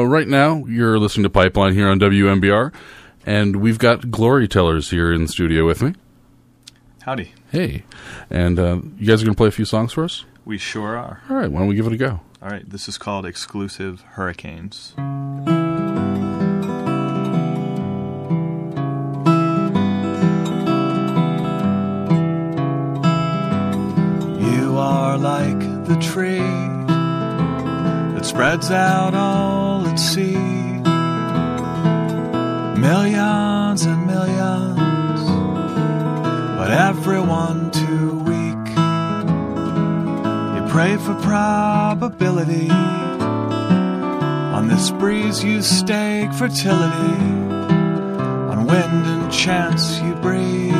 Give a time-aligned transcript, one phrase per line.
[0.00, 2.72] Uh, right now, you're listening to Pipeline here on WMBR,
[3.26, 5.92] and we've got Glory Tellers here in the studio with me.
[7.02, 7.34] Howdy.
[7.52, 7.84] Hey.
[8.30, 10.24] And uh, you guys are going to play a few songs for us?
[10.46, 11.20] We sure are.
[11.28, 12.20] All right, why don't we give it a go?
[12.40, 14.94] All right, this is called Exclusive Hurricanes.
[24.40, 26.69] You are like the tree that
[28.40, 30.82] spreads out all its seed.
[32.80, 35.20] Millions and millions,
[36.56, 38.66] but everyone too weak.
[40.54, 42.70] You pray for probability.
[44.56, 47.20] On this breeze you stake fertility.
[48.52, 50.72] On wind and chance you breathe.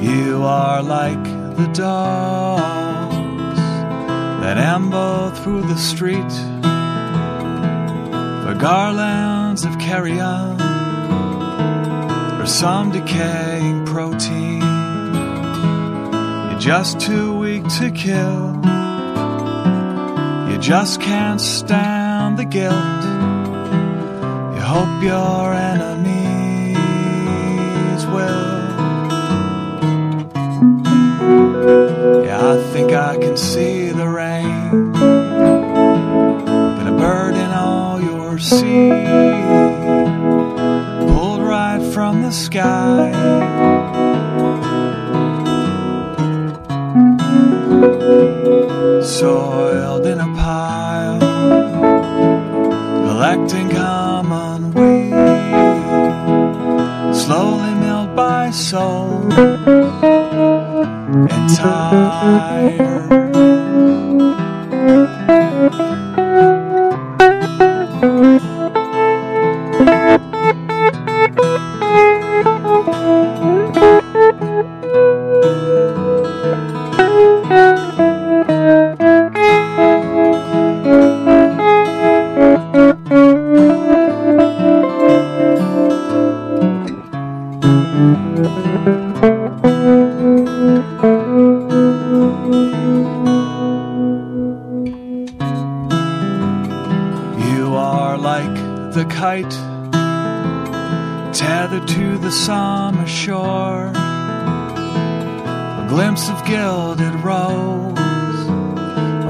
[0.00, 3.56] You are like the dogs
[4.42, 6.32] that amble through the street
[8.42, 10.60] for garlands of carrion
[12.40, 14.62] or some decaying protein.
[16.50, 18.60] You're just too weak to kill.
[20.50, 23.04] You just can't stand the guilt.
[24.54, 25.91] You hope your enemies
[42.12, 43.10] from the sky.
[49.02, 51.20] Soiled in a pile,
[53.06, 55.14] collecting common weed,
[57.14, 59.32] slowly milled by soul
[61.32, 63.21] and tired.
[101.52, 103.92] Tethered to the summer shore.
[105.82, 108.38] A glimpse of gilded rose,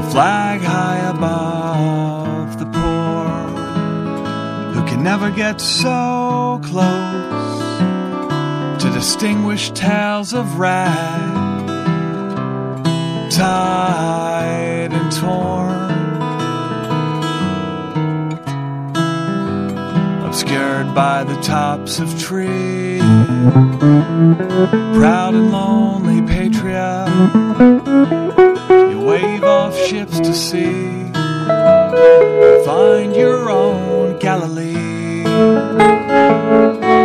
[0.00, 3.24] a flag high above the poor,
[4.74, 7.62] who can never get so close
[8.82, 11.32] to distinguish tales of rag,
[13.30, 15.89] tied and torn.
[20.88, 23.02] By the tops of trees.
[25.00, 27.06] Proud and lonely patriot,
[28.90, 31.12] you wave off ships to sea.
[32.64, 35.24] Find your own Galilee.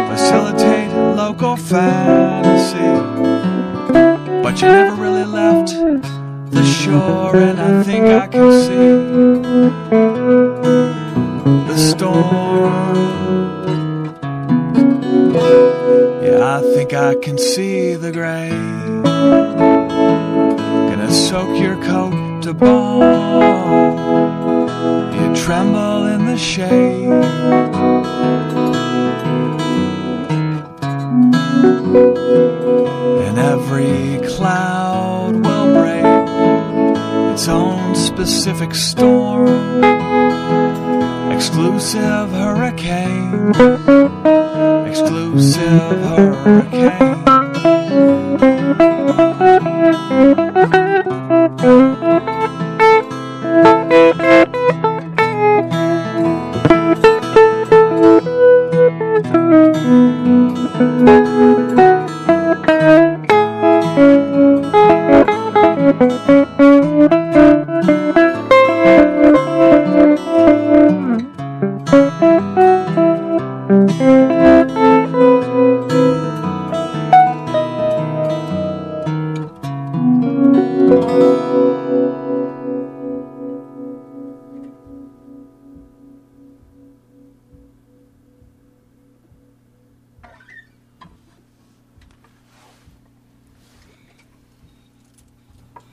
[0.10, 2.92] Facilitate local fantasy.
[4.44, 5.70] But you never really left
[6.52, 10.05] the shore, and I think I can see
[16.56, 18.50] I think I can see the gray.
[20.90, 23.02] Gonna soak your coat to bone.
[25.16, 27.10] You tremble in the shade.
[33.26, 36.06] And every cloud will break
[37.34, 39.84] its own specific storm
[41.36, 43.52] exclusive hurricane,
[44.88, 46.35] exclusive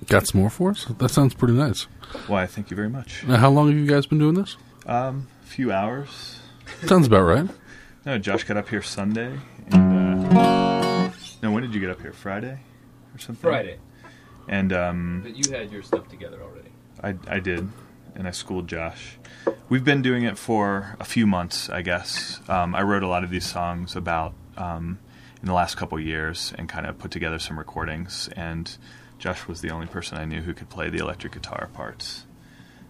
[0.07, 0.85] Got some more for us?
[0.99, 1.83] That sounds pretty nice.
[2.27, 3.25] Why, thank you very much.
[3.27, 4.57] Now, how long have you guys been doing this?
[4.87, 6.39] Um, a few hours.
[6.87, 7.49] Sounds about right.
[8.05, 9.39] No, Josh got up here Sunday,
[9.71, 12.13] and uh, no, when did you get up here?
[12.13, 12.59] Friday
[13.15, 13.49] or something?
[13.49, 13.79] Friday.
[14.49, 16.71] And um, But you had your stuff together already.
[17.01, 17.69] I, I did,
[18.17, 19.19] and I schooled Josh.
[19.69, 22.41] We've been doing it for a few months, I guess.
[22.49, 24.99] Um, I wrote a lot of these songs about um,
[25.41, 28.29] in the last couple years, and kind of put together some recordings.
[28.35, 28.77] And
[29.23, 32.25] Josh was the only person I knew who could play the electric guitar parts,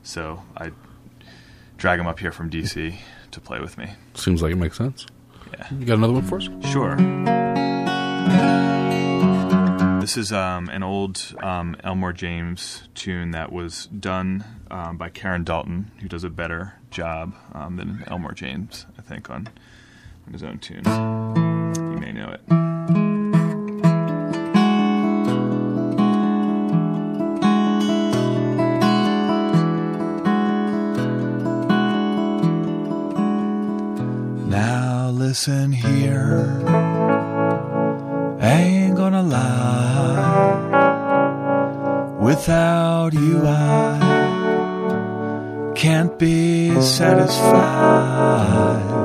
[0.02, 0.70] so I
[1.76, 2.94] drag him up here from DC
[3.32, 3.90] to play with me.
[4.14, 5.04] Seems like it makes sense.
[5.52, 5.66] Yeah.
[5.78, 6.48] You got another one for us?
[6.70, 6.96] Sure.
[10.00, 15.44] This is um, an old um, Elmore James tune that was done um, by Karen
[15.44, 19.50] Dalton, who does a better job um, than Elmore James, I think, on,
[20.26, 20.86] on his own tunes.
[20.86, 22.71] You may know it.
[35.32, 36.44] Listen here,
[38.42, 40.58] ain't gonna lie.
[42.20, 43.98] Without you, I
[45.74, 49.01] can't be satisfied.